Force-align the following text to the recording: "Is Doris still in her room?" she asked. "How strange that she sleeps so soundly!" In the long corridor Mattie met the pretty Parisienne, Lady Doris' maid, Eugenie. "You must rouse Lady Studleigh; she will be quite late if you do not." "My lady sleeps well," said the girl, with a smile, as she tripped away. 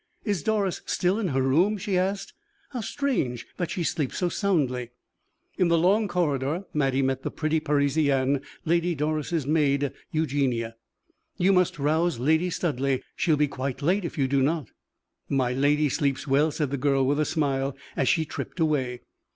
"Is 0.25 0.41
Doris 0.41 0.81
still 0.87 1.19
in 1.19 1.27
her 1.27 1.43
room?" 1.43 1.77
she 1.77 1.95
asked. 1.95 2.33
"How 2.71 2.81
strange 2.81 3.45
that 3.57 3.69
she 3.69 3.83
sleeps 3.83 4.17
so 4.17 4.29
soundly!" 4.29 4.89
In 5.59 5.67
the 5.67 5.77
long 5.77 6.07
corridor 6.07 6.63
Mattie 6.73 7.03
met 7.03 7.21
the 7.21 7.29
pretty 7.29 7.59
Parisienne, 7.59 8.41
Lady 8.65 8.95
Doris' 8.95 9.45
maid, 9.45 9.91
Eugenie. 10.11 10.73
"You 11.37 11.53
must 11.53 11.77
rouse 11.77 12.17
Lady 12.17 12.49
Studleigh; 12.49 13.01
she 13.15 13.29
will 13.29 13.37
be 13.37 13.47
quite 13.47 13.83
late 13.83 14.03
if 14.03 14.17
you 14.17 14.27
do 14.27 14.41
not." 14.41 14.71
"My 15.29 15.53
lady 15.53 15.87
sleeps 15.87 16.25
well," 16.27 16.49
said 16.49 16.71
the 16.71 16.77
girl, 16.77 17.05
with 17.05 17.19
a 17.19 17.23
smile, 17.25 17.77
as 17.95 18.09
she 18.09 18.25
tripped 18.25 18.59
away. 18.59 19.01